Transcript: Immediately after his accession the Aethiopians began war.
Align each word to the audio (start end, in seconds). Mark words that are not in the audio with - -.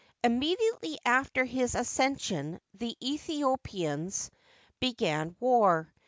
Immediately 0.23 0.97
after 1.05 1.45
his 1.45 1.75
accession 1.75 2.59
the 2.73 2.97
Aethiopians 3.03 4.31
began 4.79 5.35
war. 5.39 5.93